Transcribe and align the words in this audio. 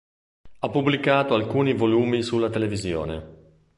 Ha 0.57 0.67
pubblicato 0.69 1.35
alcuni 1.35 1.75
volumi 1.75 2.23
sulla 2.23 2.49
televisione. 2.49 3.67